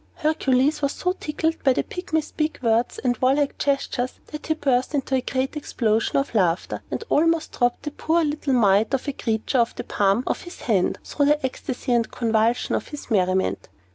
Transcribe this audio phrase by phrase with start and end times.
[0.15, 4.95] Hercules was so tickled with the Pygmy's big words and warlike gestures, that he burst
[4.95, 9.13] into a great explosion of laughter, and almost dropped the poor little mite of a
[9.13, 13.69] creature off the palm of his hand, through the ecstasy and convulsion of his merriment.